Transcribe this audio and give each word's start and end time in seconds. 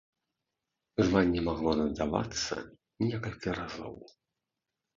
Званне 1.09 1.41
магло 1.49 1.75
надавацца 1.83 2.55
некалькі 3.09 3.49
разоў. 3.61 3.95